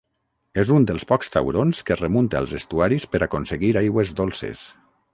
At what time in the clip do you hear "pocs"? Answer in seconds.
1.11-1.29